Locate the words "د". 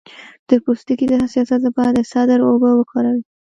0.49-0.51, 1.09-1.13, 1.93-1.99